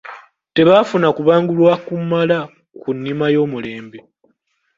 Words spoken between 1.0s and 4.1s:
kubangulwa kumala ku nnima ey’omulembe.